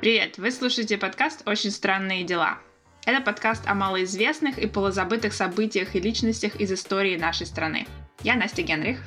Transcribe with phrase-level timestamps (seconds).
[0.00, 0.36] Привет!
[0.36, 2.58] Вы слушаете подкаст «Очень странные дела».
[3.06, 7.88] Это подкаст о малоизвестных и полузабытых событиях и личностях из истории нашей страны.
[8.22, 9.00] Я Настя Генрих.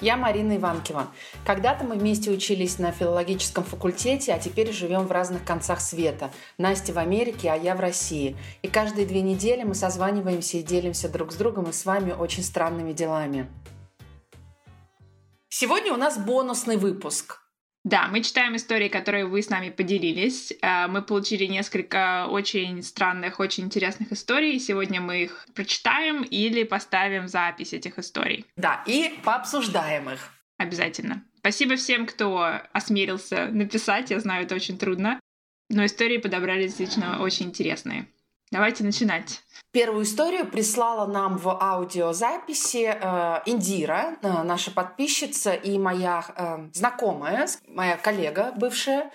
[0.00, 1.06] Я Марина Иванкива.
[1.46, 6.32] Когда-то мы вместе учились на филологическом факультете, а теперь живем в разных концах света.
[6.58, 8.36] Настя в Америке, а я в России.
[8.62, 12.42] И каждые две недели мы созваниваемся и делимся друг с другом и с вами очень
[12.42, 13.48] странными делами.
[15.48, 17.40] Сегодня у нас бонусный выпуск.
[17.82, 20.52] Да, мы читаем истории, которые вы с нами поделились.
[20.60, 24.60] Э, мы получили несколько очень странных, очень интересных историй.
[24.60, 28.44] Сегодня мы их прочитаем или поставим запись этих историй.
[28.56, 30.20] Да, и пообсуждаем их.
[30.58, 31.24] Обязательно.
[31.38, 34.10] Спасибо всем, кто осмелился написать.
[34.10, 35.18] Я знаю, это очень трудно.
[35.70, 38.06] Но истории подобрали действительно очень интересные.
[38.50, 39.40] Давайте начинать.
[39.72, 47.46] Первую историю прислала нам в аудиозаписи э, Индира, э, наша подписчица и моя э, знакомая,
[47.68, 49.12] моя коллега бывшая.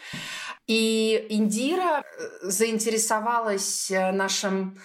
[0.65, 2.03] И Индира э,
[2.43, 4.79] заинтересовалась э, нашим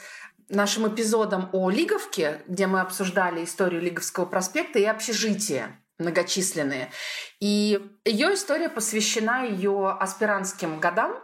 [0.48, 6.90] нашим эпизодом о Лиговке, где мы обсуждали историю Лиговского проспекта и общежития многочисленные.
[7.38, 11.14] И ее история посвящена ее аспирантским годам,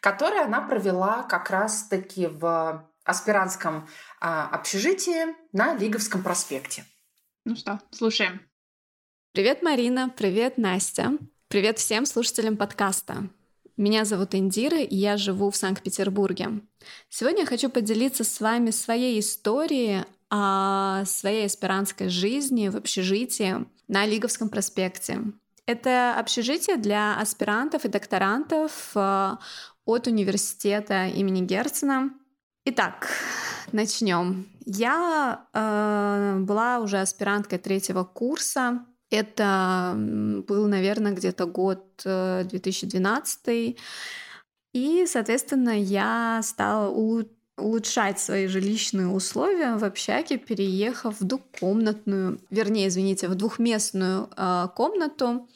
[0.00, 3.88] которые она провела как раз-таки в аспирантском
[4.20, 6.84] а, общежитии на Лиговском проспекте.
[7.44, 8.40] Ну что, слушаем.
[9.32, 11.18] Привет, Марина, привет, Настя.
[11.48, 13.28] Привет всем слушателям подкаста.
[13.76, 16.60] Меня зовут Индира, и я живу в Санкт-Петербурге.
[17.08, 24.06] Сегодня я хочу поделиться с вами своей историей о своей аспирантской жизни в общежитии на
[24.06, 25.20] Лиговском проспекте.
[25.66, 29.36] Это общежитие для аспирантов и докторантов э,
[29.84, 32.10] от университета имени Герцена.
[32.64, 33.08] Итак,
[33.72, 34.46] начнем.
[34.66, 38.86] Я э, была уже аспиранткой третьего курса.
[39.10, 43.76] Это был, наверное, где-то год э, 2012.
[44.74, 46.88] И, соответственно, я стала
[47.56, 55.48] улучшать свои жилищные условия в общаге, переехав в двухкомнатную, вернее, извините, в двухместную э, комнату.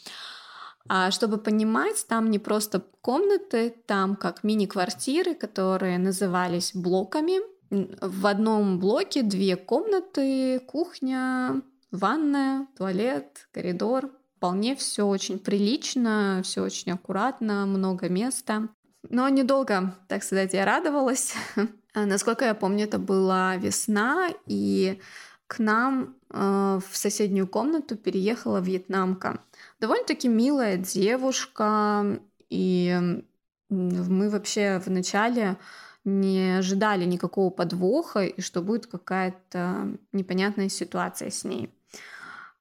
[0.88, 7.40] А чтобы понимать, там не просто комнаты, там как мини-квартиры, которые назывались блоками.
[7.70, 14.10] В одном блоке две комнаты, кухня, ванная, туалет, коридор.
[14.36, 18.68] Вполне все очень прилично, все очень аккуратно, много места.
[19.08, 21.34] Но недолго, так сказать, я радовалась.
[21.94, 25.00] Насколько я помню, это была весна, и
[25.46, 29.40] к нам э, в соседнюю комнату переехала вьетнамка.
[29.80, 33.22] Довольно-таки милая девушка, и
[33.68, 35.56] мы вообще вначале
[36.04, 41.72] не ожидали никакого подвоха и что будет какая-то непонятная ситуация с ней.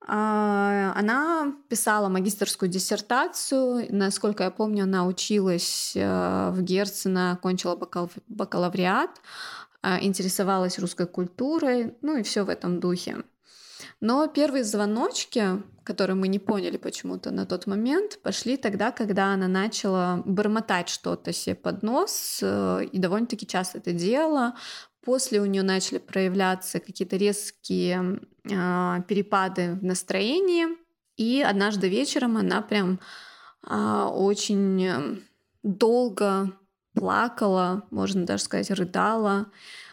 [0.07, 3.87] А, она писала магистрскую диссертацию.
[3.89, 7.75] Насколько я помню, она училась э, в Герцена, окончила
[8.27, 9.21] бакалавриат,
[9.81, 13.23] а, интересовалась русской культурой, ну и все в этом духе.
[14.01, 19.47] Но первые звоночки, которые мы не поняли почему-то на тот момент, пошли тогда, когда она
[19.47, 24.55] начала бормотать что-то себе под нос, э, и довольно-таки часто это делала.
[25.03, 30.67] После у нее начали проявляться какие-то резкие э, перепады в настроении,
[31.15, 32.99] и однажды вечером она прям
[33.67, 35.23] э, очень
[35.63, 36.51] долго
[36.93, 39.47] плакала, можно даже сказать, рыдала.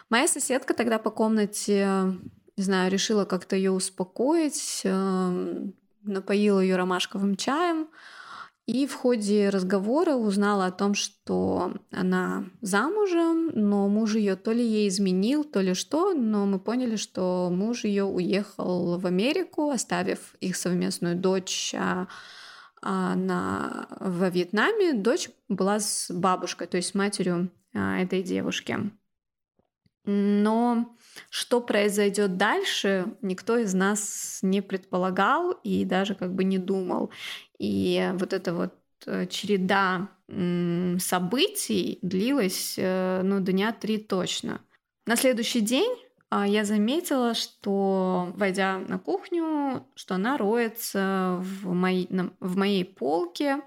[0.09, 2.17] Моя соседка тогда по комнате
[2.57, 7.87] не знаю, решила как-то ее успокоить, эм, напоила ее ромашковым чаем.
[8.65, 14.65] И в ходе разговора узнала о том, что она замужем, но муж ее то ли
[14.65, 20.35] ей изменил, то ли что, но мы поняли, что муж ее уехал в Америку, оставив
[20.39, 22.07] их совместную дочь а,
[22.81, 24.93] а, на, во Вьетнаме.
[24.93, 28.77] Дочь была с бабушкой, то есть матерью а, этой девушки.
[30.05, 30.95] Но
[31.29, 37.09] что произойдет дальше, никто из нас не предполагал и даже как бы не думал.
[37.59, 38.73] И вот эта вот
[39.05, 40.09] э, череда
[40.99, 44.61] событий длилась э, ну, дня три точно.
[45.05, 45.95] На следующий день
[46.29, 53.61] а, я заметила, что, войдя на кухню, что она роется в, моей, в моей полке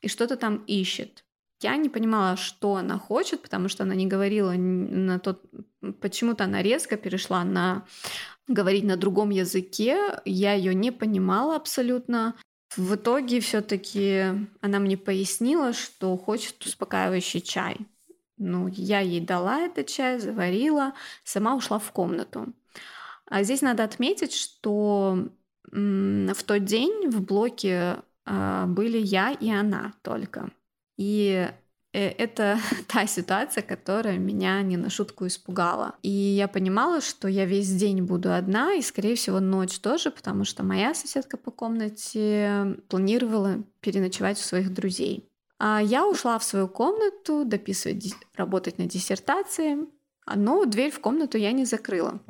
[0.00, 1.24] и что-то там ищет.
[1.64, 5.42] Я не понимала, что она хочет, потому что она не говорила на тот...
[6.00, 7.86] Почему-то она резко перешла на
[8.46, 10.20] говорить на другом языке.
[10.26, 12.34] Я ее не понимала абсолютно.
[12.76, 14.24] В итоге все-таки
[14.60, 17.78] она мне пояснила, что хочет успокаивающий чай.
[18.36, 20.92] Ну, я ей дала этот чай, заварила,
[21.24, 22.52] сама ушла в комнату.
[23.24, 25.30] А здесь надо отметить, что
[25.72, 30.50] в тот день в блоке а, были я и она только.
[30.96, 31.48] И
[31.94, 32.58] Э, это
[32.88, 35.94] та ситуация, которая меня не на шутку испугала.
[36.02, 40.44] И я понимала, что я весь день буду одна, и, скорее всего, ночь тоже, потому
[40.44, 45.28] что моя соседка по комнате планировала переночевать у своих друзей.
[45.58, 49.86] А я ушла в свою комнату дописывать, работать на диссертации,
[50.34, 52.20] но дверь в комнату я не закрыла.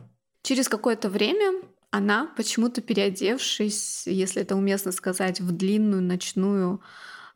[0.43, 6.83] Через какое-то время она, почему-то переодевшись, если это уместно сказать, в длинную ночную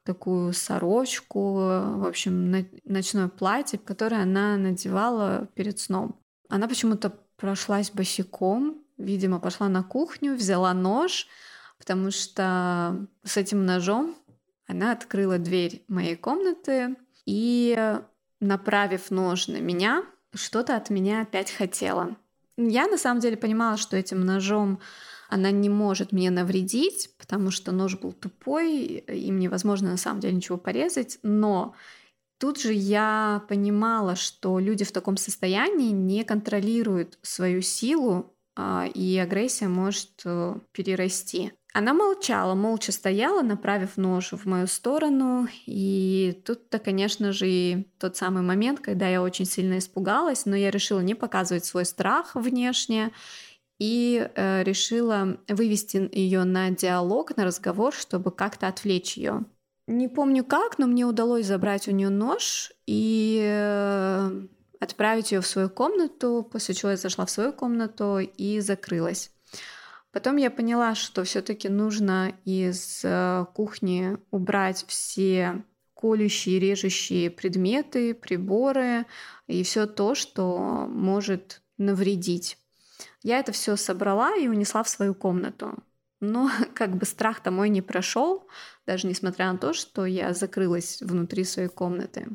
[0.08, 6.18] такую сорочку, в общем, ночное платье, которое она надевала перед сном.
[6.48, 11.28] Она почему-то прошлась босиком, видимо, пошла на кухню, взяла нож,
[11.78, 14.16] потому что с этим ножом
[14.66, 16.96] она открыла дверь моей комнаты
[17.26, 17.76] и,
[18.40, 20.04] направив нож на меня,
[20.34, 22.16] что-то от меня опять хотела.
[22.56, 24.80] Я на самом деле понимала, что этим ножом
[25.28, 30.34] она не может мне навредить, потому что нож был тупой, им невозможно на самом деле
[30.34, 31.74] ничего порезать, но
[32.40, 39.18] Тут же я понимала, что люди в таком состоянии не контролируют свою силу, а, и
[39.18, 41.52] агрессия может э, перерасти.
[41.74, 45.48] Она молчала, молча стояла, направив нож в мою сторону.
[45.66, 50.70] И тут-то, конечно же, и тот самый момент, когда я очень сильно испугалась, но я
[50.70, 53.12] решила не показывать свой страх внешне
[53.78, 59.44] и э, решила вывести ее на диалог, на разговор, чтобы как-то отвлечь ее.
[59.86, 64.30] Не помню как, но мне удалось забрать у нее нож и э,
[64.80, 69.30] отправить ее в свою комнату, после чего я зашла в свою комнату и закрылась.
[70.12, 75.64] Потом я поняла, что все-таки нужно из э, кухни убрать все
[75.94, 79.06] колющие, режущие предметы, приборы
[79.46, 82.58] и все то, что может навредить
[83.22, 85.74] я это все собрала и унесла в свою комнату.
[86.20, 88.48] Но как бы страх-то мой не прошел,
[88.86, 92.28] даже несмотря на то, что я закрылась внутри своей комнаты.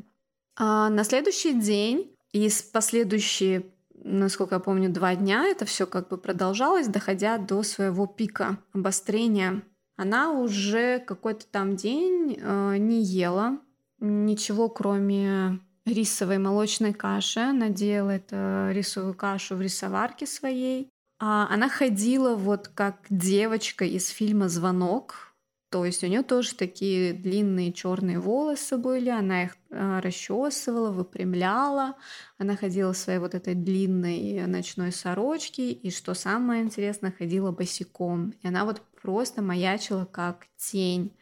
[0.56, 6.18] А на следующий день и последующие, насколько я помню, два дня это все как бы
[6.18, 9.62] продолжалось, доходя до своего пика обострения.
[9.96, 13.60] Она уже какой-то там день э, не ела
[14.00, 17.40] ничего, кроме рисовой молочной каши.
[17.40, 20.88] Она делает э, рисовую кашу в рисоварке своей.
[21.20, 25.30] А она ходила вот как девочка из фильма «Звонок».
[25.70, 31.96] То есть у нее тоже такие длинные черные волосы были, она их э, расчесывала, выпрямляла,
[32.38, 38.34] она ходила в своей вот этой длинной ночной сорочке, и что самое интересное, ходила босиком.
[38.42, 41.12] И она вот просто маячила как тень.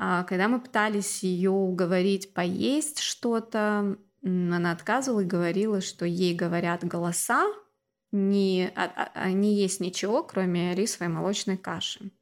[0.00, 6.84] А когда мы пытались ее уговорить поесть что-то, она отказывала и говорила, что ей говорят
[6.84, 7.44] голоса,
[8.12, 12.12] не, а, а, а не есть ничего, кроме рисовой молочной каши.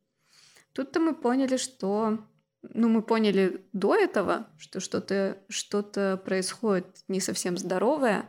[0.72, 2.18] Тут-то мы поняли, что
[2.62, 5.82] ну, мы поняли до этого, что что-то что
[6.24, 8.24] происходит не совсем здоровое.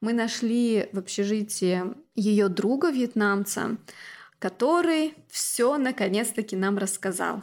[0.00, 1.82] Мы нашли в общежитии
[2.14, 3.76] ее друга вьетнамца,
[4.38, 7.42] который все наконец-таки нам рассказал.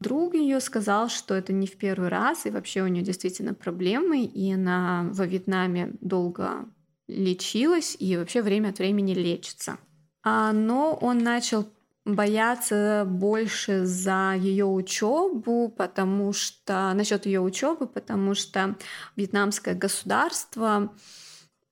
[0.00, 4.24] Друг ее сказал, что это не в первый раз, и вообще у нее действительно проблемы,
[4.24, 6.64] и она во Вьетнаме долго
[7.06, 9.78] лечилась и вообще время от времени лечится.
[10.22, 11.68] А, но он начал
[12.06, 18.76] бояться больше за ее учебу, потому что насчет ее учебы, потому что
[19.16, 20.94] вьетнамское государство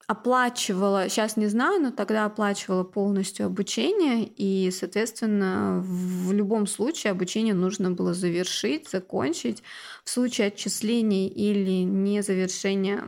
[0.08, 7.52] оплачивала, сейчас не знаю, но тогда оплачивала полностью обучение, и, соответственно, в любом случае обучение
[7.52, 9.62] нужно было завершить, закончить.
[10.04, 13.04] В случае отчислений или незавершения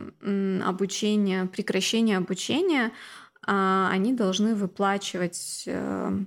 [0.63, 2.91] обучения, прекращения обучения,
[3.47, 6.19] а, они должны выплачивать э,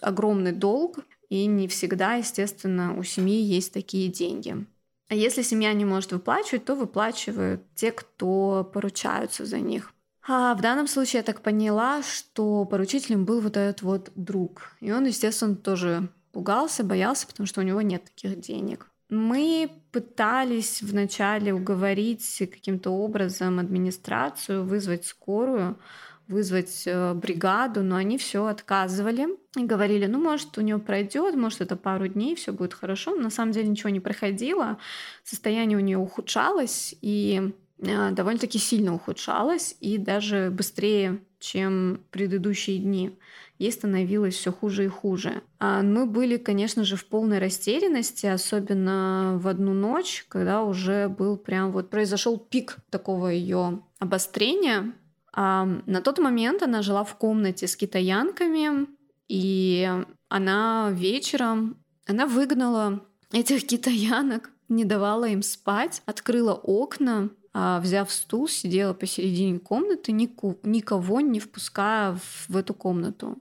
[0.00, 4.64] огромный долг, и не всегда, естественно, у семьи есть такие деньги.
[5.08, 9.94] А если семья не может выплачивать, то выплачивают те, кто поручаются за них.
[10.26, 14.72] А в данном случае я так поняла, что поручителем был вот этот вот друг.
[14.80, 18.86] И он, естественно, тоже пугался, боялся, потому что у него нет таких денег.
[19.08, 25.78] Мы пытались вначале уговорить каким-то образом администрацию, вызвать скорую,
[26.28, 31.62] вызвать э, бригаду, но они все отказывали и говорили, ну, может, у нее пройдет, может,
[31.62, 33.14] это пару дней, все будет хорошо.
[33.14, 34.78] Но на самом деле ничего не проходило,
[35.24, 43.16] состояние у нее ухудшалось, и э, довольно-таки сильно ухудшалось, и даже быстрее, чем предыдущие дни.
[43.58, 45.42] Ей становилось все хуже и хуже.
[45.58, 51.36] А мы были, конечно же, в полной растерянности, особенно в одну ночь, когда уже был
[51.36, 54.92] прям вот произошел пик такого ее обострения,
[55.40, 58.86] на тот момент она жила в комнате с китаянками,
[59.28, 59.88] и
[60.28, 61.76] она вечером,
[62.06, 69.58] она выгнала этих китаянок не давала им спать, открыла окна, а, взяв стул, сидела посередине
[69.58, 72.18] комнаты, никого не впуская
[72.48, 73.38] в эту комнату.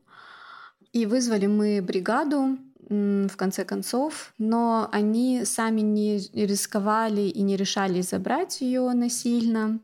[0.94, 2.58] И вызвали мы бригаду,
[2.90, 9.82] в конце концов, но они сами не рисковали и не решали забрать ее насильно.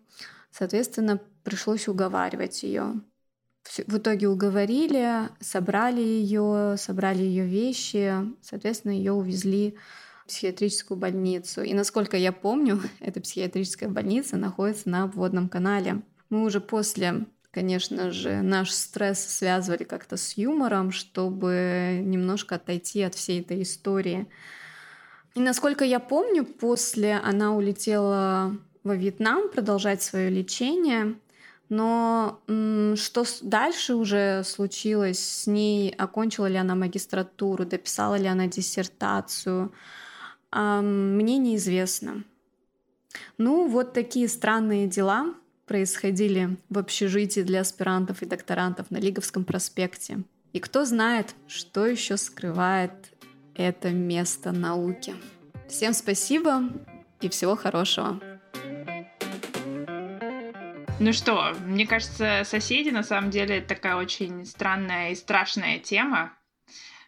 [0.51, 3.01] Соответственно, пришлось уговаривать ее.
[3.87, 9.77] В итоге уговорили, собрали ее, собрали ее вещи, соответственно, ее увезли
[10.23, 11.61] в психиатрическую больницу.
[11.61, 16.01] И насколько я помню, эта психиатрическая больница находится на обводном канале.
[16.29, 23.13] Мы уже после конечно же, наш стресс связывали как-то с юмором, чтобы немножко отойти от
[23.13, 24.27] всей этой истории.
[25.35, 31.15] И насколько я помню, после она улетела во Вьетнам продолжать свое лечение.
[31.69, 32.41] Но
[32.95, 35.89] что дальше уже случилось с ней?
[35.91, 37.65] Окончила ли она магистратуру?
[37.65, 39.73] Дописала ли она диссертацию?
[40.51, 42.23] Мне неизвестно.
[43.37, 45.33] Ну, вот такие странные дела
[45.65, 50.23] происходили в общежитии для аспирантов и докторантов на Лиговском проспекте.
[50.51, 52.91] И кто знает, что еще скрывает
[53.55, 55.15] это место науки.
[55.67, 56.63] Всем спасибо
[57.21, 58.19] и всего хорошего.
[61.03, 66.31] Ну что, мне кажется, соседи на самом деле такая очень странная и страшная тема.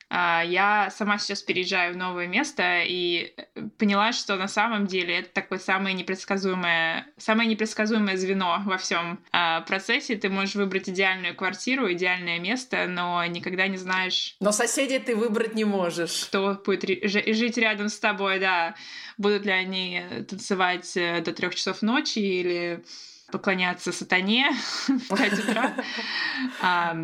[0.09, 5.19] А, я сама сейчас переезжаю в новое место и э, поняла, что на самом деле
[5.19, 10.17] это такое самое непредсказуемое, самое непредсказуемое звено во всем а, процессе.
[10.17, 14.35] Ты можешь выбрать идеальную квартиру, идеальное место, но никогда не знаешь...
[14.41, 16.25] Но соседей ты выбрать не можешь.
[16.25, 18.75] Кто будет жить рядом с тобой, да.
[19.17, 22.83] Будут ли они танцевать э, до трех часов ночи или
[23.31, 24.51] поклоняться сатане
[24.87, 25.75] в 5 утра.
[26.61, 26.95] А,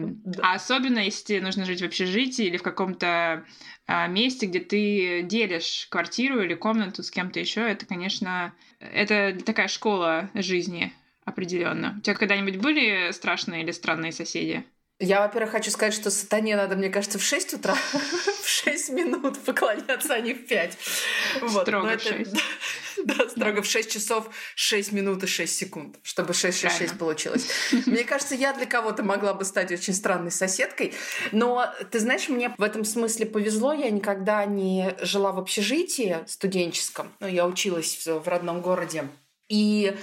[0.42, 3.46] а особенно, если нужно жить в общежитии или в каком-то
[3.88, 9.68] а, месте, где ты делишь квартиру или комнату с кем-то еще, это, конечно, это такая
[9.68, 10.94] школа жизни
[11.26, 11.96] определенно.
[11.98, 14.66] У тебя когда-нибудь были страшные или странные соседи?
[15.04, 17.76] Я, во-первых, хочу сказать, что сатане надо, мне кажется, в 6 утра,
[18.44, 20.78] в 6 минут поклоняться, а не в 5.
[21.42, 21.64] Вот.
[21.64, 22.32] Строго в 6.
[23.04, 27.48] Да, строго в 6 часов 6 минут и 6 секунд, чтобы 666 получилось.
[27.88, 30.94] Мне кажется, я для кого-то могла бы стать очень странной соседкой,
[31.32, 37.12] но, ты знаешь, мне в этом смысле повезло, я никогда не жила в общежитии студенческом,
[37.20, 39.08] ну, я училась в родном городе,
[39.52, 39.98] и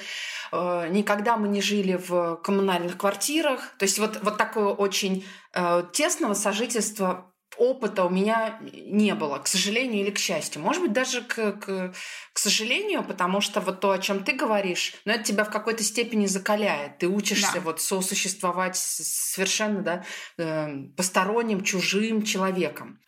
[0.52, 3.74] никогда мы не жили в коммунальных квартирах.
[3.78, 5.24] То есть вот, вот такого очень
[5.54, 10.62] э, тесного сожительства опыта у меня не было, к сожалению или к счастью.
[10.62, 11.92] Может быть, даже к, к,
[12.32, 15.50] к сожалению, потому что вот то, о чем ты говоришь, но ну, это тебя в
[15.50, 16.98] какой-то степени закаляет.
[16.98, 17.60] Ты учишься да.
[17.60, 20.04] вот сосуществовать совершенно да,
[20.38, 23.00] э, посторонним, чужим человеком.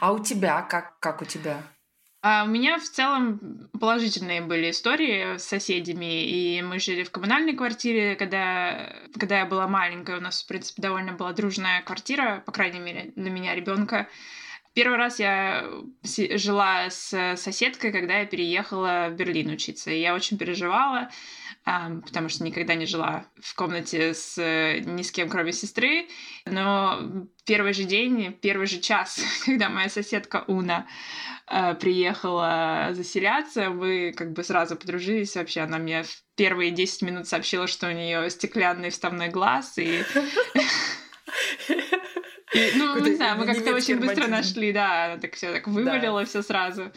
[0.00, 1.62] А у тебя, как, как у тебя?
[2.26, 7.54] А у меня в целом положительные были истории с соседями, и мы жили в коммунальной
[7.54, 12.50] квартире, когда, когда я была маленькая, у нас, в принципе, довольно была дружная квартира, по
[12.50, 14.08] крайней мере, для меня ребенка.
[14.72, 15.68] Первый раз я
[16.02, 21.10] жила с соседкой, когда я переехала в Берлин учиться, и я очень переживала,
[21.64, 26.08] потому что никогда не жила в комнате с э, ни с кем, кроме сестры.
[26.46, 30.86] Но первый же день, первый же час, когда моя соседка Уна
[31.50, 35.60] э, приехала заселяться, мы как бы сразу подружились вообще.
[35.60, 40.02] Она мне в первые 10 минут сообщила, что у нее стеклянный вставной глаз, и
[42.54, 46.20] И, ну, не знаю, мы как-то очень быстро нашли, да, она так все так вывалила
[46.20, 46.26] да.
[46.26, 46.92] все сразу.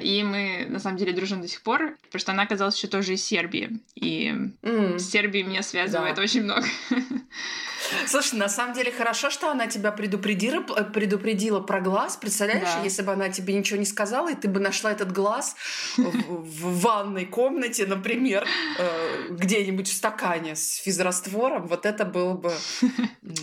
[0.00, 3.14] И мы, на самом деле, дружим до сих пор, потому что она оказалась еще тоже
[3.14, 3.78] из Сербии.
[3.94, 4.98] И mm.
[4.98, 6.22] с Сербией меня связывает да.
[6.22, 6.66] очень много.
[8.06, 12.16] Слушай, на самом деле хорошо, что она тебя предупредила, предупредила про глаз.
[12.16, 12.82] Представляешь, да.
[12.82, 15.56] если бы она тебе ничего не сказала, и ты бы нашла этот глаз
[15.96, 18.46] в, в ванной комнате, например,
[18.78, 22.52] э, где-нибудь в стакане с физраствором, вот это было бы...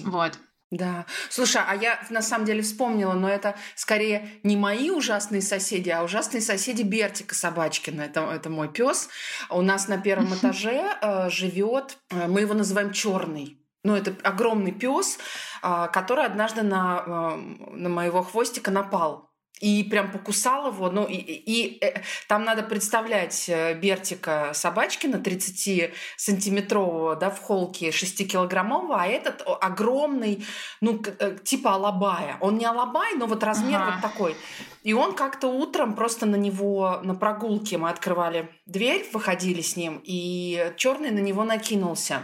[0.03, 0.39] Вот.
[0.71, 1.05] Да.
[1.29, 6.03] Слушай, а я на самом деле вспомнила, но это скорее не мои ужасные соседи, а
[6.03, 8.01] ужасные соседи Бертика Собачкина.
[8.01, 9.09] Это, это мой пес.
[9.49, 13.64] У нас на первом этаже э, живет, э, мы его называем черный.
[13.85, 15.17] Ну, это огромный пес,
[15.63, 20.89] э, который однажды на, э, на моего хвостика напал и прям покусал его.
[20.91, 27.89] Ну, и, и, и э, там надо представлять э, Бертика Собачкина, 30-сантиметрового, да, в холке
[27.89, 30.45] 6-килограммового, а этот огромный,
[30.81, 32.37] ну, э, типа алабая.
[32.41, 33.91] Он не алабай, но вот размер ага.
[33.93, 34.35] вот такой.
[34.83, 40.01] И он как-то утром просто на него, на прогулке мы открывали дверь, выходили с ним,
[40.03, 42.23] и черный на него накинулся.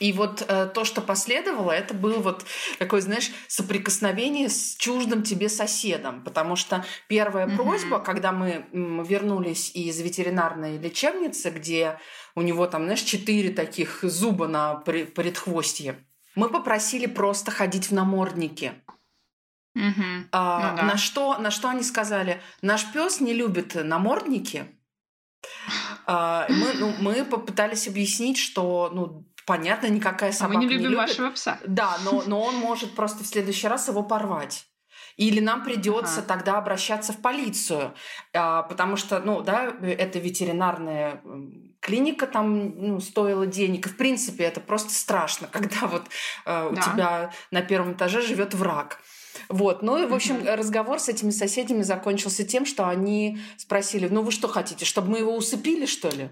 [0.00, 2.44] И вот э, то, что последовало, это было вот
[2.78, 6.24] такое, знаешь, соприкосновение с чуждым тебе соседом.
[6.24, 7.56] Потому что первая mm-hmm.
[7.56, 12.00] просьба, когда мы вернулись из ветеринарной лечебницы, где
[12.34, 18.72] у него там, знаешь, четыре таких зуба на предхвостье, мы попросили просто ходить в намордники.
[19.78, 20.28] Mm-hmm.
[20.32, 20.82] А, ну, да.
[20.82, 22.40] на, что, на что они сказали?
[22.62, 24.66] Наш пес не любит намордники.
[26.06, 30.82] А, мы, ну, мы попытались объяснить, что ну, понятно, никакая собака а мы не любим
[30.82, 31.08] не любит.
[31.08, 31.58] вашего пса.
[31.66, 34.66] Да, но, но он может просто в следующий раз его порвать.
[35.16, 36.28] Или нам придется ага.
[36.28, 37.94] тогда обращаться в полицию,
[38.32, 41.22] а, потому что, ну, да, это ветеринарная
[41.80, 43.86] клиника там ну, стоила денег.
[43.86, 46.04] И, в принципе, это просто страшно, когда вот
[46.46, 46.82] э, у да.
[46.82, 49.00] тебя на первом этаже живет враг.
[49.48, 49.82] Вот.
[49.82, 50.56] Ну и, в общем, mm-hmm.
[50.56, 55.18] разговор с этими соседями закончился тем, что они спросили, ну вы что хотите, чтобы мы
[55.18, 56.30] его усыпили, что ли?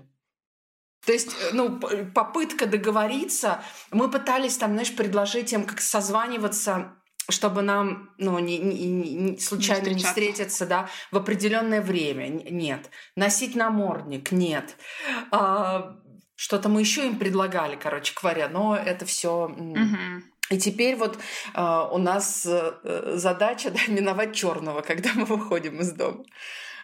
[1.05, 1.79] То есть, э, ну,
[2.15, 6.97] попытка договориться, мы пытались там, знаешь, предложить им как созваниваться
[7.29, 12.29] чтобы нам ну, не, не, не, случайно не, не встретиться да, в определенное время.
[12.29, 12.91] Нет.
[13.15, 14.33] Носить намордник.
[14.33, 14.77] Нет.
[15.31, 15.97] А,
[16.35, 19.47] что-то мы еще им предлагали, короче говоря, но это все.
[19.47, 20.23] Угу.
[20.51, 21.19] И теперь вот
[21.55, 26.25] э, у нас э, задача да, миновать черного, когда мы выходим из дома.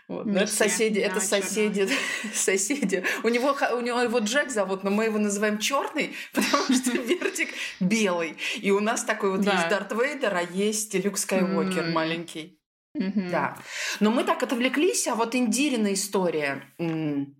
[0.08, 0.24] Вот.
[0.24, 1.86] Но это соседи, да, это соседи,
[2.32, 3.04] соседи.
[3.22, 7.50] У него, у него его Джек зовут, но мы его называем черный, потому что Вертик
[7.78, 8.36] белый.
[8.56, 9.52] И у нас такой вот да.
[9.52, 11.92] есть Дарт Вейдер, а есть Люк Скайуокер mm.
[11.92, 12.58] маленький.
[12.96, 13.30] Mm-hmm.
[13.30, 13.58] Да.
[14.00, 16.64] Но мы так отвлеклись, а вот Индирина история.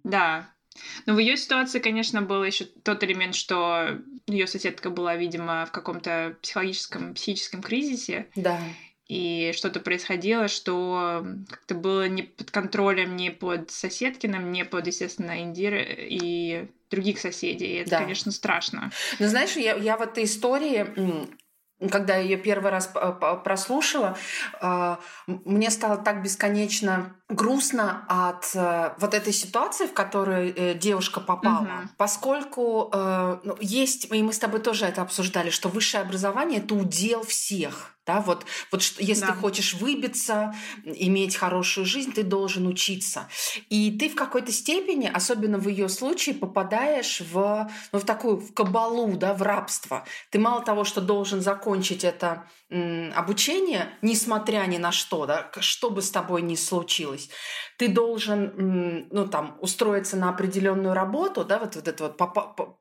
[0.05, 0.51] Да.
[1.07, 5.73] Но в ее ситуации, конечно, был еще тот элемент, что ее соседка была, видимо, в
[5.73, 8.29] каком-то психологическом, психическом кризисе.
[8.37, 8.61] Да
[9.09, 15.41] и что-то происходило, что как-то было не под контролем ни под Соседкиным, ни под, естественно,
[15.41, 17.67] Индир и других соседей.
[17.67, 17.99] И это, да.
[18.01, 18.91] конечно, страшно.
[19.19, 20.87] Ну, знаешь, я, я в этой истории
[21.91, 22.91] когда я ее первый раз
[23.45, 24.17] прослушала,
[24.61, 31.21] а, мне стало так бесконечно грустно от э, вот этой ситуации, в которую э, девушка
[31.21, 31.89] попала, угу.
[31.99, 36.75] поскольку э, ну, есть, и мы с тобой тоже это обсуждали, что высшее образование это
[36.75, 37.98] удел всех.
[38.09, 39.27] Да, вот, вот если да.
[39.27, 43.29] ты хочешь выбиться, иметь хорошую жизнь, ты должен учиться.
[43.69, 48.55] И ты в какой-то степени, особенно в ее случае, попадаешь в, ну, в такую в
[48.55, 50.07] кабалу, да, в рабство.
[50.31, 55.91] Ты мало того, что должен закончить это м, обучение, несмотря ни на что, да, что
[55.91, 57.29] бы с тобой ни случилось,
[57.77, 62.17] ты должен, ну, там, устроиться на определенную работу, да, вот, вот это вот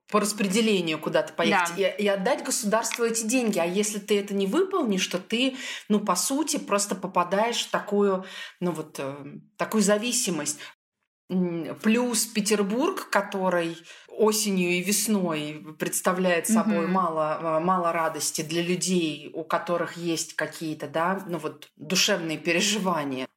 [0.10, 1.88] по, распределению куда-то поехать да.
[1.88, 3.60] и, и отдать государству эти деньги.
[3.60, 5.56] А если ты это не выполнишь, то ты,
[5.90, 8.26] ну, по сути, просто попадаешь в такую,
[8.60, 9.16] ну, вот, э,
[9.58, 10.60] такую зависимость.
[11.84, 16.88] Плюс Петербург, который осенью и весной представляет собой mm-hmm.
[16.88, 23.28] мало, э, мало радости для людей, у которых есть какие-то, да, ну вот душевные переживания,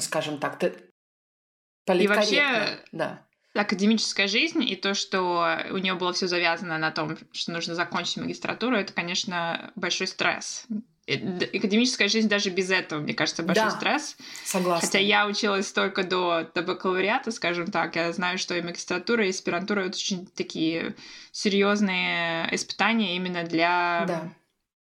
[0.00, 0.62] скажем так.
[0.62, 3.27] И вообще, да
[3.62, 8.18] академическая жизнь и то, что у нее было все завязано на том, что нужно закончить
[8.18, 10.66] магистратуру, это, конечно, большой стресс.
[11.06, 14.16] Академическая жизнь даже без этого, мне кажется, большой да, стресс.
[14.44, 14.86] Согласна.
[14.86, 17.96] Хотя я училась только до, до бакалавриата, скажем так.
[17.96, 20.94] Я знаю, что и магистратура, и аспирантура это очень такие
[21.32, 24.34] серьезные испытания именно для да.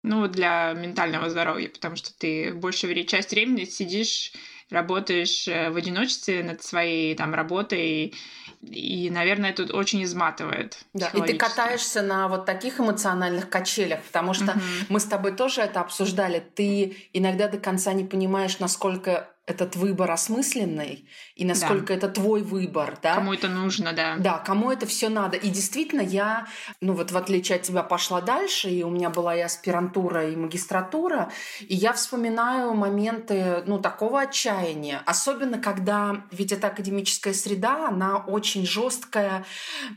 [0.04, 4.34] ну, для ментального здоровья, потому что ты большую часть времени сидишь
[4.74, 8.14] работаешь э, в одиночестве над своей там работой,
[8.62, 10.78] и, наверное, это очень изматывает.
[10.94, 14.86] Да, и ты катаешься на вот таких эмоциональных качелях, потому что mm-hmm.
[14.90, 16.44] мы с тобой тоже это обсуждали.
[16.56, 21.94] Ты иногда до конца не понимаешь, насколько этот выбор осмысленный и насколько да.
[21.96, 23.16] это твой выбор, да?
[23.16, 24.16] Кому это нужно, да?
[24.18, 25.36] Да, кому это все надо.
[25.36, 26.48] И действительно, я,
[26.80, 30.38] ну вот в отличие от тебя, пошла дальше, и у меня была и аспирантура, и
[30.38, 31.30] магистратура,
[31.60, 38.66] и я вспоминаю моменты, ну, такого отчаяния, особенно когда, ведь эта академическая среда, она очень
[38.66, 39.44] жесткая,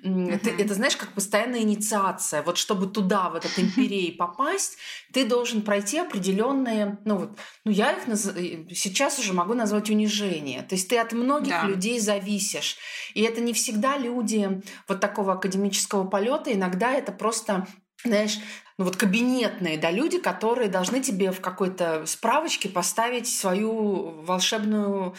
[0.02, 0.34] uh-huh.
[0.34, 2.42] это, это, знаешь, как постоянная инициация.
[2.42, 4.78] Вот чтобы туда, в этот империй попасть,
[5.12, 8.32] ты должен пройти определенные, ну вот, ну я их наз...
[8.74, 10.62] сейчас уже могу назвать унижение.
[10.62, 11.66] То есть ты от многих да.
[11.66, 12.76] людей зависишь.
[13.14, 16.52] И это не всегда люди вот такого академического полета.
[16.52, 17.66] Иногда это просто
[18.04, 18.38] знаешь,
[18.78, 25.14] ну вот кабинетные, да, люди, которые должны тебе в какой-то справочке поставить свою волшебную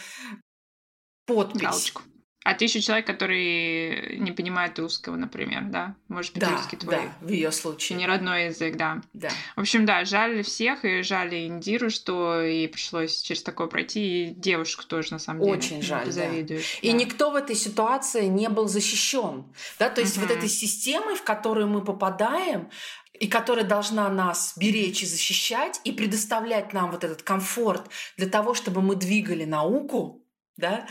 [1.26, 1.62] подпись.
[1.62, 2.02] Галочку.
[2.44, 5.96] А ты еще человек, который не понимает русского, например, да?
[6.08, 6.94] Может быть, да, русский твой.
[6.94, 7.98] Да, в ее случае.
[7.98, 9.02] Не родной язык, да.
[9.12, 9.28] Да.
[9.56, 14.34] В общем, да, жаль всех, и жаль Индиру, что ей пришлось через такое пройти, и
[14.34, 15.52] девушку тоже, на самом деле.
[15.58, 16.12] Очень жаль, да.
[16.12, 16.78] завидуешь.
[16.80, 19.52] И никто в этой ситуации не был защищен.
[19.78, 19.90] Да?
[19.90, 20.26] То есть Мгм.
[20.26, 22.70] вот этой системой, в которую мы попадаем,
[23.12, 28.54] и которая должна нас беречь и защищать, и предоставлять нам вот этот комфорт для того,
[28.54, 30.24] чтобы мы двигали науку,
[30.58, 30.86] да,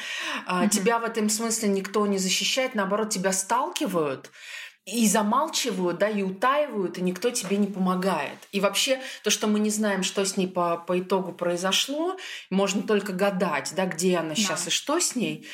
[0.48, 0.70] Мгм.
[0.70, 4.32] тебя в этом смысле никто не защищает, наоборот, тебя сталкивают
[4.86, 8.38] и замалчивают, да, и утаивают, и никто тебе не помогает.
[8.54, 12.16] И вообще то, что мы не знаем, что с ней по, по итогу произошло,
[12.50, 14.70] можно только гадать, да, где она сейчас Да.
[14.70, 15.46] и что с ней.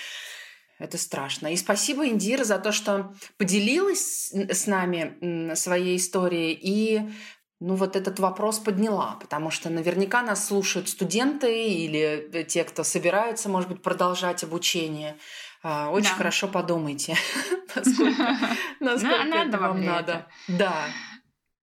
[0.77, 1.51] Это страшно.
[1.53, 7.01] И спасибо, Индира, за то, что поделилась с нами своей историей и
[7.63, 12.83] ну, вот этот вопрос подняла, потому что наверняка нас слушают студенты или э, те, кто
[12.83, 15.17] собираются, может быть, продолжать обучение.
[15.63, 16.15] А, Очень Да.
[16.15, 17.15] хорошо подумайте,
[17.75, 18.37] насколько,
[18.81, 20.27] это вам надо.
[20.49, 20.73] Да,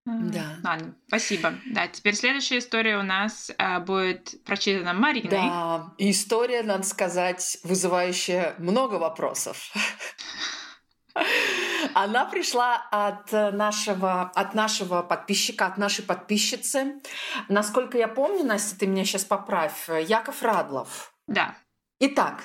[0.05, 0.55] Да.
[0.63, 1.53] Ладно, спасибо.
[1.67, 5.29] Да, теперь следующая история у нас а, будет прочитана Мариной.
[5.29, 5.93] да.
[5.99, 9.71] И история, надо сказать, вызывающая много вопросов.
[11.93, 17.01] Она пришла от нашего, от нашего подписчика, от нашей подписчицы.
[17.49, 21.13] Насколько я помню, Настя, ты меня сейчас поправь, Яков Радлов.
[21.27, 21.55] Да.
[21.99, 22.43] Итак,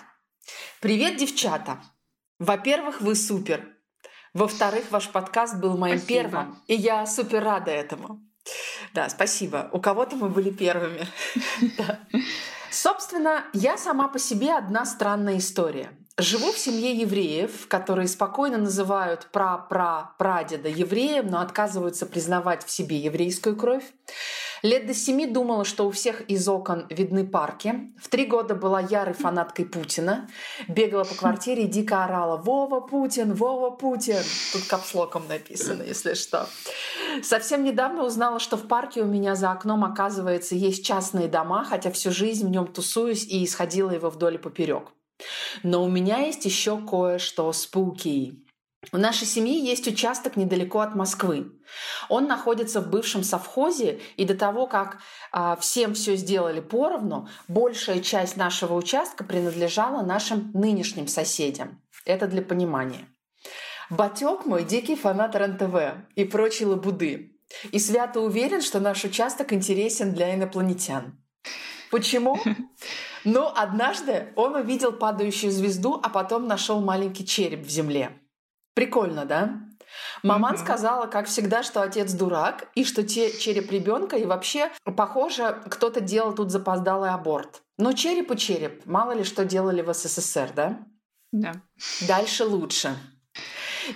[0.81, 1.79] привет, девчата.
[2.39, 3.67] Во-первых, вы супер.
[4.35, 6.21] Во-вторых, ваш подкаст был моим Спасибо.
[6.21, 8.21] первым, и я супер рада этому.
[8.93, 9.71] Да, спасибо.
[9.73, 11.07] У кого-то мы были первыми.
[12.71, 15.91] Собственно, я сама по себе одна странная история.
[16.19, 23.55] Живу в семье евреев, которые спокойно называют пра-пра-прадеда евреем, но отказываются признавать в себе еврейскую
[23.55, 23.85] кровь.
[24.63, 27.93] Лет до семи думала, что у всех из окон видны парки.
[28.03, 30.27] В три года была ярой фанаткой Путина.
[30.69, 33.35] Бегала по квартире и дико орала «Вова Путин!
[33.35, 34.23] Вова Путин!»
[34.55, 36.49] Тут капслоком написано, если что.
[37.23, 41.91] Совсем недавно узнала, что в парке у меня за окном, оказывается, есть частные дома, хотя
[41.91, 44.93] всю жизнь в нем тусуюсь и исходила его вдоль и поперек.
[45.63, 48.47] Но у меня есть еще кое-что спуки.
[48.93, 51.51] У нашей семьи есть участок недалеко от Москвы.
[52.09, 54.99] Он находится в бывшем совхозе, и до того, как
[55.33, 61.83] а, всем все сделали поровну, большая часть нашего участка принадлежала нашим нынешним соседям.
[62.05, 63.09] Это для понимания.
[63.91, 67.33] Батек мой дикий фанат РНТВ и прочей лабуды.
[67.71, 71.19] И свято уверен, что наш участок интересен для инопланетян.
[71.91, 72.39] Почему?
[73.27, 78.13] Ну, однажды он увидел падающую звезду, а потом нашел маленький череп в земле.
[78.75, 79.63] Прикольно, да?
[80.23, 80.65] Маман Мгм.
[80.65, 86.01] сказала, как всегда, что отец дурак, и что те череп ребенка, и вообще, похоже, кто-то
[86.01, 87.63] делал тут запоздалый аборт.
[87.79, 88.87] Но череп и череп.
[88.87, 90.79] Мало ли что делали в СССР, да?
[91.33, 91.55] Да.
[92.07, 92.97] Дальше лучше.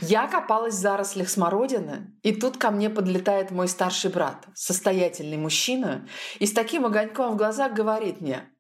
[0.01, 6.09] Я копалась в зарослях смородины, и тут ко мне подлетает мой старший брат, состоятельный мужчина,
[6.41, 8.51] и с таким огоньком в глазах говорит мне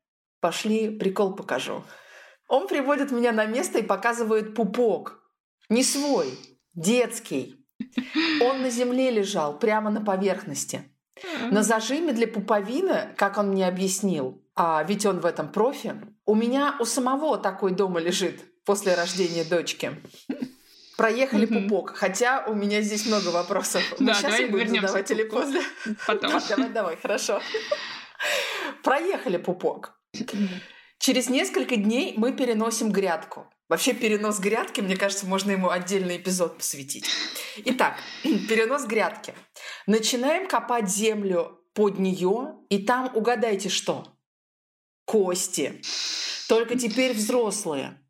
[0.41, 1.85] «Пошли, прикол покажу».
[2.49, 5.21] Он приводит меня на место и показывает пупок.
[5.69, 6.37] Не свой,
[6.75, 7.65] детский.
[8.41, 10.91] Он на земле лежал, прямо на поверхности.
[11.51, 16.35] На зажиме для пуповины, как он мне объяснил, а ведь он в этом профи, у
[16.35, 19.93] меня у самого такой дома лежит после рождения дочки.
[20.97, 21.69] Проехали Мгм.
[21.69, 23.83] пупок, хотя у меня здесь много вопросов.
[23.99, 25.63] Мы Да, сейчас давай их будем задавать или после?
[26.07, 26.31] Потом.
[26.49, 27.41] Да, Давай, давай, хорошо.
[28.83, 30.00] Проехали пупок.
[30.99, 33.49] Через несколько дней мы переносим грядку.
[33.69, 37.07] Вообще перенос грядки, мне кажется, можно ему отдельный эпизод посвятить.
[37.65, 39.33] Итак, перенос грядки.
[39.87, 44.09] Начинаем копать землю под нее, и там угадайте что?
[45.05, 45.81] Кости.
[46.49, 48.01] Только теперь взрослые.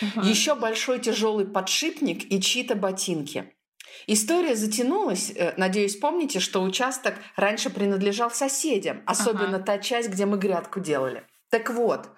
[0.00, 0.26] Ага.
[0.26, 3.52] Еще большой тяжелый подшипник и чьи-то ботинки.
[4.06, 5.30] История затянулась.
[5.34, 11.26] Э, Надеюсь, помните, что участок раньше принадлежал соседям, особенно та часть, где мы грядку делали.
[11.52, 12.08] Так вот,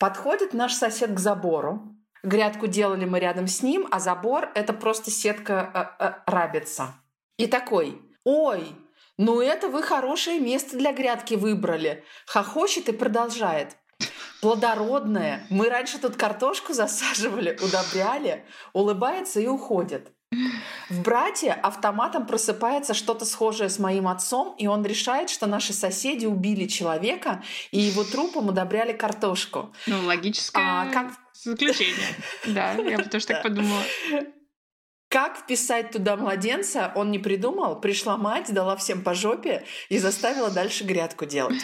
[0.00, 1.96] подходит наш сосед к забору.
[2.24, 6.94] Грядку делали мы рядом с ним, а забор— это просто сетка э, э, рабица.
[7.36, 8.66] И такой, ой,
[9.18, 12.02] ну это вы хорошее место для грядки выбрали.
[12.26, 13.76] Хохочет и продолжает.
[14.40, 15.46] Плодородное.
[15.48, 18.44] Мы раньше тут картошку засаживали, удобряли.
[18.72, 20.10] Улыбается и уходит.
[20.92, 26.26] В брате автоматом просыпается что-то схожее с моим отцом, и он решает, что наши соседи
[26.26, 29.72] убили человека, и его трупом удобряли картошку.
[29.86, 31.96] Ну, логическое А как- заключение.
[32.46, 33.80] Да, я бы тоже так подумала.
[35.08, 37.80] Как вписать туда младенца, он не придумал.
[37.80, 41.60] Пришла мать, дала всем по жопе и заставила дальше грядку делать.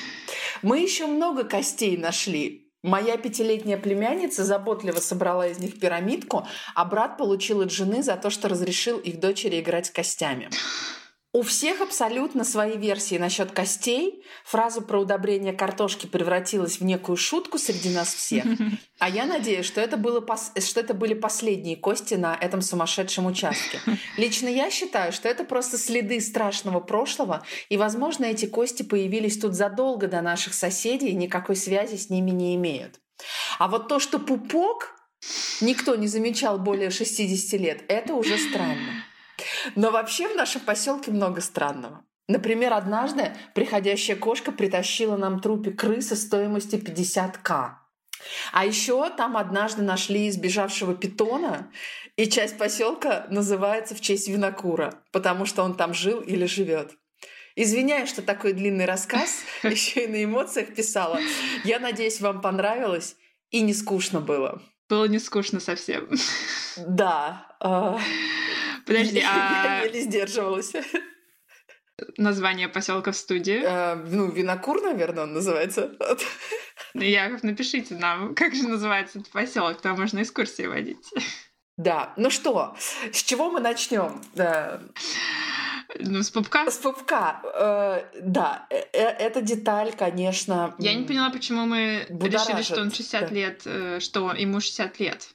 [0.63, 2.68] Мы еще много костей нашли.
[2.85, 8.31] Моя пятилетняя племянница заботливо собрала из них пирамидку, а брат получил от жены за то,
[8.31, 10.49] что разрешил их дочери играть костями.
[11.35, 14.25] У всех абсолютно свои версии насчет костей.
[14.45, 18.45] Фраза про удобрение картошки превратилась в некую шутку среди нас всех.
[19.01, 20.51] А я надеюсь, что это, было пос...
[20.59, 23.79] что это были последние кости на этом сумасшедшем участке.
[24.17, 29.55] Лично я считаю, что это просто следы страшного прошлого, и, возможно, эти кости появились тут
[29.55, 32.99] задолго до наших соседей и никакой связи с ними не имеют.
[33.61, 34.97] А вот то, что пупок
[35.61, 39.05] никто не замечал более 60 лет, это уже странно.
[39.75, 42.05] Но вообще в нашем поселке много странного.
[42.29, 47.71] Например, однажды приходящая кошка притащила нам трупик крысы стоимостью 50к.
[48.53, 51.71] А еще там однажды нашли избежавшего питона,
[52.17, 56.93] и часть поселка называется в честь винокура, потому что он там жил или живет.
[57.55, 61.19] Извиняюсь, что такой длинный рассказ, еще и на эмоциях писала.
[61.65, 63.17] Я надеюсь, вам понравилось
[63.51, 64.63] и не скучно было.
[64.89, 66.09] Было не скучно совсем.
[66.77, 67.47] Да.
[67.61, 67.99] А,
[68.89, 69.83] Подожди, а...
[69.83, 70.73] Я еле сдерживалась.
[72.17, 73.63] Название поселка в студии?
[73.65, 75.93] А, ну, Винокур, наверное, он называется.
[76.95, 81.13] Яков, напишите нам, как же называется этот поселок, там можно экскурсии водить.
[81.77, 82.75] Да, ну что,
[83.13, 84.21] с чего мы начнем?
[86.01, 86.71] Ну, с пупка?
[86.71, 88.67] С пупка, э, да.
[88.69, 90.75] Э, э, эта деталь, конечно...
[90.79, 92.49] Я не поняла, почему мы будоражит.
[92.49, 93.35] решили, что он 60 да.
[93.35, 95.29] лет, э, что ему 60 лет.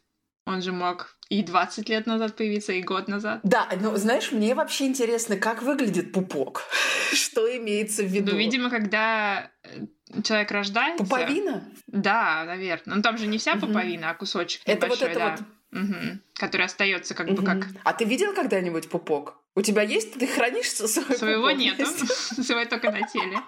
[0.45, 3.39] Он же мог и 20 лет назад появиться, и год назад.
[3.43, 6.61] Да, ну знаешь, мне вообще интересно, как выглядит пупок.
[7.11, 8.33] Что имеется в виду?
[8.33, 11.03] Ну, видимо, когда э, человек рождается...
[11.03, 11.63] Пуповина?
[11.87, 12.97] Да, наверное.
[12.97, 15.31] Ну там же не вся пуповина, а кусочек Это вот это да.
[15.31, 15.81] вот...
[15.81, 16.19] Угу.
[16.35, 17.65] Который остается как бы как...
[17.83, 19.35] А ты видел когда-нибудь пупок?
[19.55, 20.13] У тебя есть?
[20.13, 21.57] Ты хранишь свой Своего пупок?
[21.57, 21.85] нету.
[22.43, 23.39] Свой только на теле.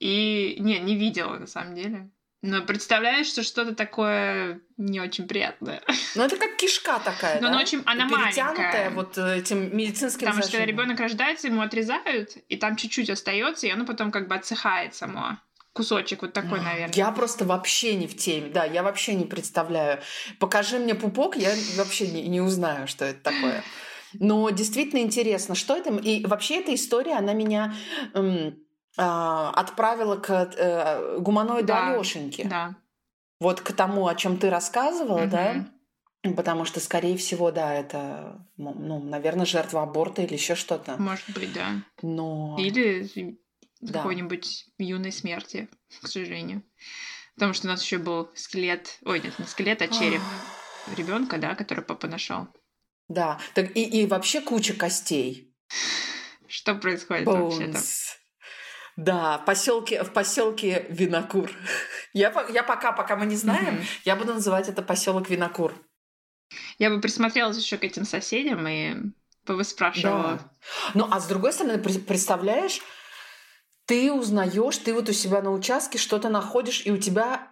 [0.00, 2.10] И не, не видела на самом деле.
[2.46, 5.80] Но представляешь, что что-то такое не очень приятное.
[6.14, 7.48] Ну, это как кишка такая, Но да?
[7.48, 8.90] она очень, она маленькая.
[8.90, 13.66] вот э, этим медицинским Потому что когда ребенок рождается, ему отрезают, и там чуть-чуть остается,
[13.66, 15.38] и оно потом как бы отсыхает само.
[15.72, 16.94] Кусочек вот такой, наверное.
[16.94, 20.02] Я просто вообще не в теме, да, я вообще не представляю.
[20.38, 23.64] Покажи мне пупок, я вообще не, не узнаю, что это такое.
[24.12, 25.94] Но действительно интересно, что это...
[25.96, 27.74] И вообще эта история, она меня...
[28.12, 28.58] Эм,
[28.96, 32.44] отправила к э, гуманоиду да, Алёшеньке.
[32.44, 32.76] Да.
[33.40, 35.30] Вот к тому, о чем ты рассказывала, угу.
[35.30, 35.66] да?
[36.36, 40.96] Потому что, скорее всего, да, это, ну, наверное, жертва аборта или еще что-то.
[40.96, 41.82] Может быть, да.
[42.00, 42.56] Но...
[42.58, 43.38] Или
[43.80, 43.98] да.
[43.98, 45.68] какой-нибудь юной смерти,
[46.02, 46.62] к сожалению.
[47.34, 50.22] Потому что у нас еще был скелет, ой, нет, не скелет, а череп
[50.96, 52.46] ребенка, да, который папа нашел.
[53.08, 55.52] Да, так и, и вообще куча костей.
[56.46, 57.80] Что происходит вообще-то?
[58.96, 61.50] Да, в поселке, в поселке Винокур.
[62.12, 64.00] Я, я пока, пока мы не знаем, mm-hmm.
[64.04, 65.74] я буду называть это поселок Винокур.
[66.78, 68.94] Я бы присмотрелась еще к этим соседям и
[69.44, 70.36] повыспрашивала.
[70.36, 70.50] Да.
[70.94, 72.80] Ну, а с другой стороны, представляешь,
[73.86, 77.48] ты узнаешь, ты вот у себя на участке что-то находишь, и у тебя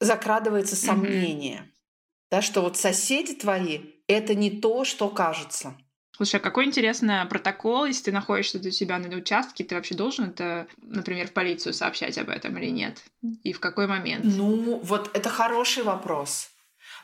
[0.00, 2.28] закрадывается сомнение, mm-hmm.
[2.30, 5.76] да, что вот соседи твои это не то, что кажется.
[6.16, 10.30] Слушай, а какой интересный протокол, если ты находишься у себя на участке, ты вообще должен
[10.30, 13.02] это, например, в полицию сообщать об этом или нет?
[13.42, 14.24] И в какой момент?
[14.24, 16.48] Ну, вот это хороший вопрос.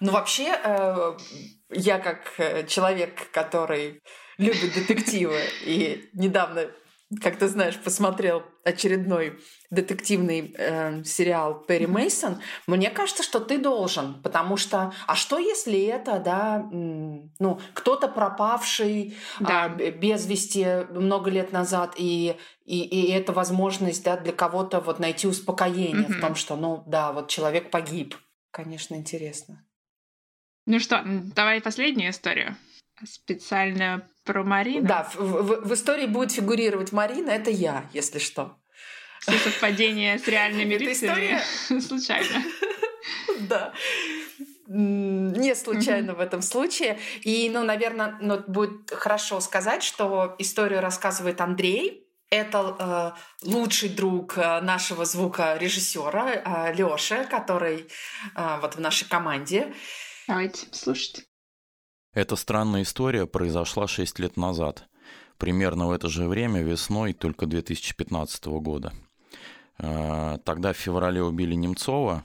[0.01, 1.18] Ну, вообще, э,
[1.70, 4.01] я как э, человек, который
[4.38, 6.70] любит детективы и недавно
[7.20, 14.22] как ты знаешь, посмотрел очередной детективный э, сериал Перри Мейсон, мне кажется, что ты должен,
[14.22, 19.75] потому что, а что если это, да, ну, кто-то пропавший да.
[19.79, 24.98] э, без вести много лет назад, и, и, и это возможность, да, для кого-то вот
[24.98, 26.18] найти успокоение mm-hmm.
[26.18, 28.16] в том, что, ну, да, вот человек погиб.
[28.51, 29.64] Конечно, интересно.
[30.66, 32.57] Ну что, давай последнюю историю
[33.05, 34.87] специально про Марину.
[34.87, 38.57] Да, в, в, в истории будет фигурировать Марина, это я, если что.
[39.21, 41.41] Все совпадение с реальными лицами
[41.81, 42.43] случайно.
[43.49, 43.73] Да.
[44.69, 46.99] Не случайно в этом случае.
[47.23, 52.07] И, ну, наверное, ну, будет хорошо сказать, что историю рассказывает Андрей.
[52.31, 57.89] Это э, лучший друг э, нашего звукорежиссера э, Лёши, который
[58.35, 59.75] э, вот в нашей команде.
[60.27, 61.27] Давайте слушать.
[62.14, 64.87] Эта странная история произошла 6 лет назад,
[65.38, 68.92] примерно в это же время, весной только 2015 года.
[69.79, 72.22] А, тогда в феврале убили Немцова,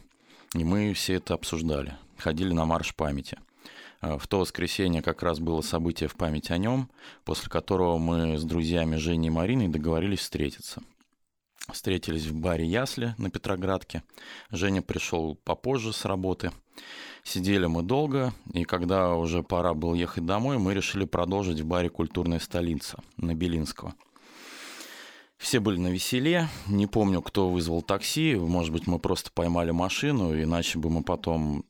[0.54, 3.38] и мы все это обсуждали, ходили на марш памяти.
[4.02, 6.90] А, в то воскресенье как раз было событие в память о нем,
[7.24, 10.84] после которого мы с друзьями Женей и Мариной договорились встретиться.
[11.72, 14.04] Встретились в баре Ясли на Петроградке.
[14.52, 16.52] Женя пришел попозже с работы.
[17.28, 21.90] Сидели мы долго, и когда уже пора было ехать домой, мы решили продолжить в баре
[21.90, 23.96] «Культурная столица» на Белинского.
[25.38, 26.48] Все были на веселе.
[26.68, 28.36] Не помню, кто вызвал такси.
[28.36, 31.66] Может быть, мы просто поймали машину, иначе бы мы потом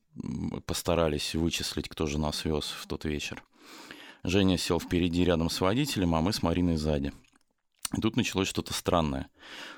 [0.67, 3.43] постарались вычислить, кто же нас вез в тот вечер.
[4.24, 7.13] Женя сел впереди рядом с водителем, а мы с Мариной сзади.
[7.95, 9.30] И тут началось что-то странное.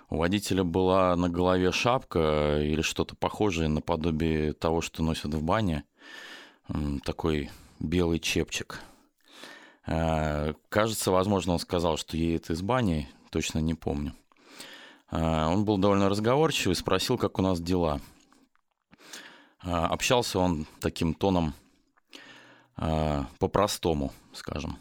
[0.10, 5.84] У водителя была на голове шапка или что-то похожее наподобие того, что носят в бане.
[7.04, 8.82] Такой белый чепчик.
[9.86, 14.13] А, кажется, возможно, он сказал, что едет из бани, точно не помню.
[15.10, 18.00] А, он был довольно разговорчивый, спросил, как у нас дела.
[19.62, 21.54] А, общался он таким тоном
[23.39, 24.78] по-простому, скажем.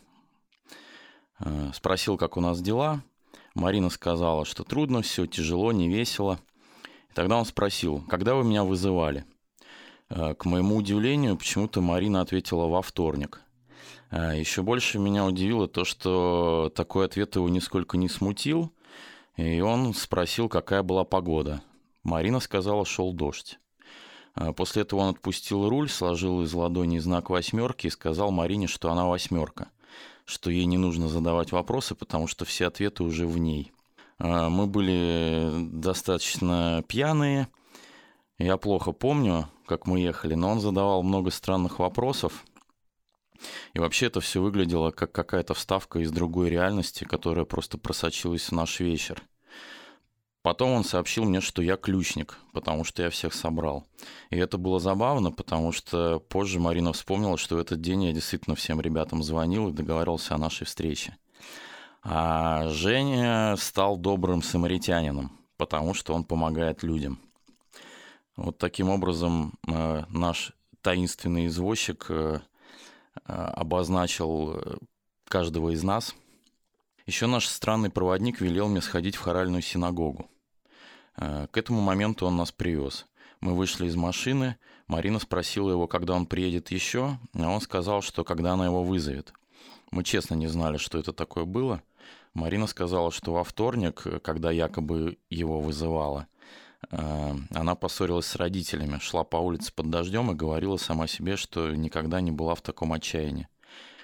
[1.75, 3.03] Спросил, как у нас дела–
[3.59, 6.39] Марина сказала, что трудно, все тяжело, не весело.
[7.11, 9.25] И тогда он спросил, когда вы меня вызывали?
[10.09, 13.43] Э, к моему удивлению, почему-то Марина ответила во вторник.
[14.13, 18.73] Э, Еще больше меня удивило то, что такой ответ его нисколько не смутил,
[19.37, 21.61] и он спросил, какая была погода.
[22.05, 23.59] Марина сказала, шел дождь.
[24.37, 28.93] Э, после этого он отпустил руль, сложил из ладони знак восьмерки и сказал Марине, что
[28.93, 29.69] она восьмерка
[30.29, 33.73] что ей не нужно задавать вопросы, потому что все ответы уже в ней.
[34.19, 37.49] А, мы были достаточно пьяные.
[38.37, 42.45] Я плохо помню, как мы ехали, но он задавал много странных вопросов.
[43.73, 48.53] И вообще это все выглядело как какая-то вставка из другой реальности, которая просто просочилась в
[48.53, 49.23] наш вечер.
[50.49, 53.87] Потом он сообщил мне, что я ключник, потому что я всех собрал.
[54.31, 58.57] И это было забавно, потому что позже Марина вспомнила, что в этот день я действительно
[58.57, 61.19] всем ребятам звонил и договаривался о нашей встрече.
[62.03, 67.21] А Женя стал добрым самаритянином, потому что он помогает людям.
[68.35, 72.41] Вот таким образом э, наш таинственный извозчик э,
[73.17, 74.81] э, обозначил
[75.29, 76.15] каждого из нас–
[77.09, 80.29] еще наш странный проводник велел мне сходить в хоральную синагогу.
[81.19, 83.07] Э, к этому моменту он нас привез.
[83.41, 88.25] Мы вышли из машины, Марина спросила его, когда он приедет еще, а он сказал, что
[88.25, 89.33] когда она его вызовет.
[89.91, 91.83] Мы честно не знали, что это такое было.
[92.35, 96.27] Марина сказала, что во вторник, когда якобы его вызывала,
[96.91, 101.75] э, она поссорилась с родителями, шла по улице под дождем и говорила сама себе, что
[101.75, 103.49] никогда не была в таком отчаянии.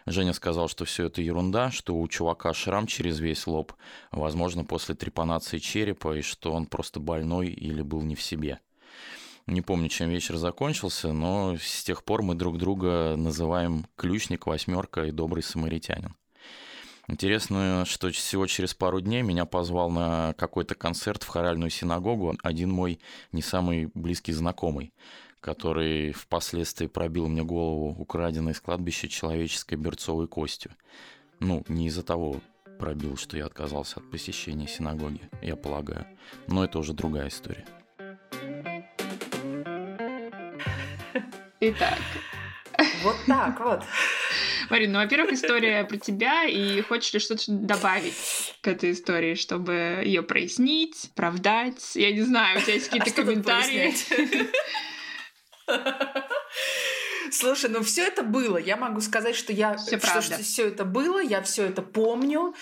[0.06, 3.72] Женя сказал, что все это ерунда, что у чувака шрам через весь лоб,
[4.10, 8.60] возможно, после трепанации черепа, и что он просто больной или был не в себе.
[9.46, 15.04] Не помню, чем вечер закончился, но с тех пор мы друг друга называем ключник, восьмерка
[15.04, 16.14] и добрый самаритянин.
[17.06, 22.70] Интересно, что всего через пару дней меня позвал на какой-то концерт в хоральную синагогу один
[22.70, 22.98] мой
[23.32, 24.94] не самый близкий знакомый
[25.44, 30.70] который впоследствии пробил мне голову украденной из кладбища человеческой берцовой костью.
[31.38, 32.40] Ну, не из-за того
[32.78, 36.07] пробил, что я отказался от посещения синагоги, я полагаю.
[36.46, 37.66] Но это уже другая история.
[41.61, 41.98] Итак.
[43.02, 43.83] Вот так вот.
[44.70, 50.00] Марин, ну, во-первых, история про тебя, и хочешь ли что-то добавить к этой истории, чтобы
[50.07, 51.94] ее прояснить, оправдать?
[51.96, 53.94] Я не знаю, у тебя есть какие-то а комментарии?
[57.31, 58.57] Слушай, ну все это было.
[58.59, 62.55] Я могу сказать, что я все что, что все это было, я все это помню.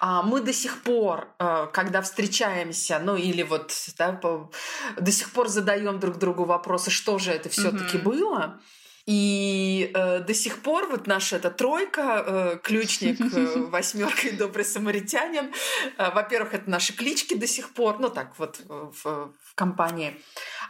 [0.00, 4.50] А, мы до сих пор, э, когда встречаемся, ну или вот да, по,
[4.98, 8.02] до сих пор задаем друг другу вопросы, что же это все-таки mm-hmm.
[8.02, 8.60] было.
[9.08, 14.66] И э, до сих пор вот наша эта тройка, э, ключник, э, восьмерка и добрый
[14.66, 15.50] самаритянин,
[15.96, 20.14] э, во-первых, это наши клички до сих пор, ну так вот в, в компании.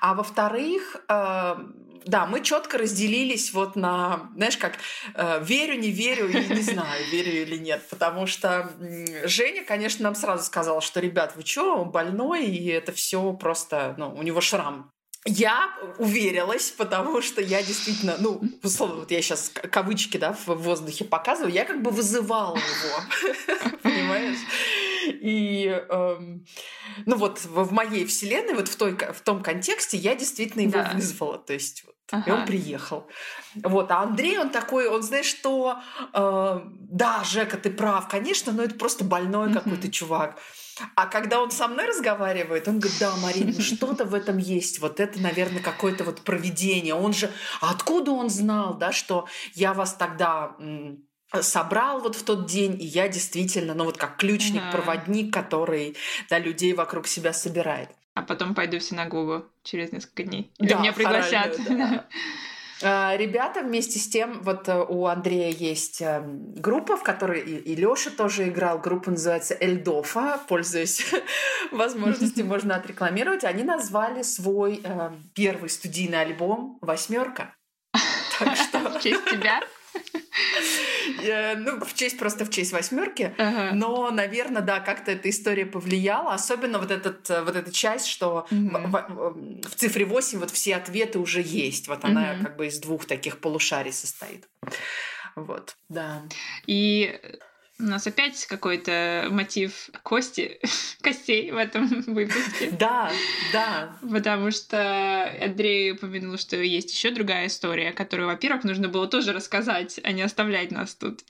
[0.01, 1.57] А во-вторых, э,
[2.05, 4.75] да, мы четко разделились вот на, знаешь, как
[5.15, 7.83] э, верю, не верю и не знаю, верю или нет.
[7.91, 8.71] Потому что
[9.25, 13.97] Женя, конечно, нам сразу сказала, что, ребят, вы что, он больной, и это все просто,
[13.99, 14.93] ну, у него шрам
[15.29, 21.05] я уверилась, потому что я действительно, ну, условно, вот я сейчас кавычки, да, в воздухе
[21.05, 24.39] показываю, я как бы вызывала его, понимаешь?
[25.07, 26.47] И, эм,
[27.07, 30.93] ну вот, в моей вселенной, вот в, той, в том контексте я действительно его да.
[30.95, 32.25] вызвала, то есть вот, ага.
[32.27, 33.07] и он приехал.
[33.55, 35.79] Вот, а Андрей, он такой, он знает, что,
[36.13, 40.39] э, да, Жека, ты прав, конечно, но это просто больной какой-то чувак.
[40.95, 44.79] А когда он со мной разговаривает, он говорит, да, Марина, ну что-то в этом есть.
[44.81, 46.95] Вот это, наверное, какое-то вот проведение.
[46.95, 47.31] Он же...
[47.61, 50.57] А откуда он знал, да, что я вас тогда
[51.41, 55.97] собрал вот в тот день, и я действительно, ну вот как ключник-проводник, который
[56.31, 57.91] да, людей вокруг себя собирает.
[58.19, 60.51] А потом пойду в синагогу через несколько дней.
[60.59, 61.57] Или да, меня пригласят.
[61.69, 62.05] Да.
[62.83, 67.77] А, ребята вместе с тем, вот э, у Андрея есть эм, группа, в которой и
[67.77, 68.81] Лёша тоже играл.
[68.81, 70.41] Группа называется Эльдофа.
[70.49, 71.15] Пользуясь
[71.71, 73.45] возможностью, можно отрекламировать.
[73.45, 77.55] Они назвали свой эм, первый студийный альбом «Восьмерка».
[78.41, 78.81] Так что...
[78.81, 79.61] В честь тебя?
[81.57, 83.35] Ну, в честь, просто в честь восьмерки.
[83.39, 83.73] Ага.
[83.75, 86.35] Но, наверное, да, как-то эта история повлияла.
[86.35, 88.79] Особенно вот, этот, вот эта часть, что угу.
[88.79, 89.37] в,
[89.69, 91.89] в цифре 8 вот все ответы уже есть.
[91.89, 92.45] Вот она угу.
[92.45, 94.49] как бы из двух таких полушарий состоит.
[95.37, 96.23] Вот, да.
[96.67, 97.21] И
[97.81, 100.59] у нас опять какой-то мотив кости,
[101.01, 102.71] костей в этом выпуске.
[102.73, 103.11] Да,
[103.53, 103.97] да.
[104.01, 110.01] Потому что Андрей упомянул, что есть еще другая история, которую, во-первых, нужно было тоже рассказать,
[110.03, 111.21] а не оставлять нас тут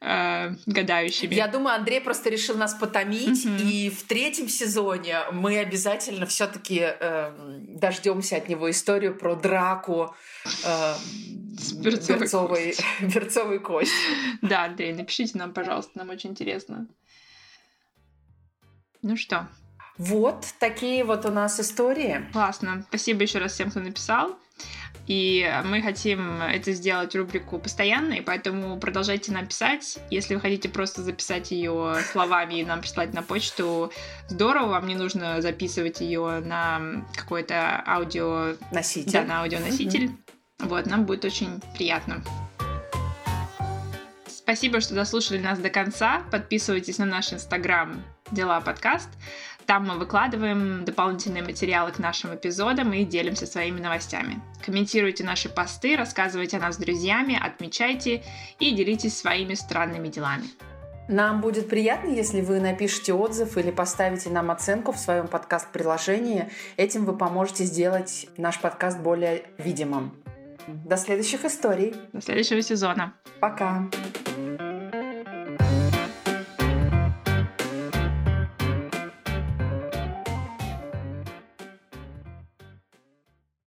[0.00, 1.34] э, гадающими.
[1.34, 3.62] Я думаю, Андрей просто решил нас потомить, mm-hmm.
[3.62, 10.14] и в третьем сезоне мы обязательно все-таки э, дождемся от него историю про драку
[10.64, 10.94] э,
[11.74, 14.14] берцовой, берцовой, берцовой костью.
[14.42, 16.86] Да, Андрей, напишите нам, пожалуйста, нам очень интересно.
[19.02, 19.48] Ну что?
[19.96, 22.24] Вот такие вот у нас истории.
[22.32, 22.84] Классно.
[22.88, 24.36] Спасибо еще раз всем, кто написал.
[25.06, 29.98] И мы хотим это сделать рубрику постоянной, поэтому продолжайте нам писать.
[30.10, 33.90] Если вы хотите просто записать ее словами и нам прислать на почту,
[34.28, 38.56] здорово, вам не нужно записывать ее на какой-то аудио...
[38.70, 39.12] Носитель.
[39.12, 40.06] Да, на аудионоситель.
[40.06, 40.68] Mm-hmm.
[40.68, 42.22] Вот, нам будет очень приятно.
[44.48, 46.22] Спасибо, что дослушали нас до конца.
[46.30, 49.10] Подписывайтесь на наш инстаграм «Дела подкаст».
[49.66, 54.40] Там мы выкладываем дополнительные материалы к нашим эпизодам и делимся своими новостями.
[54.64, 58.22] Комментируйте наши посты, рассказывайте о нас с друзьями, отмечайте
[58.58, 60.44] и делитесь своими странными делами.
[61.08, 66.48] Нам будет приятно, если вы напишите отзыв или поставите нам оценку в своем подкаст-приложении.
[66.78, 70.14] Этим вы поможете сделать наш подкаст более видимым.
[70.66, 71.94] До следующих историй.
[72.14, 73.12] До следующего сезона.
[73.40, 73.88] Пока.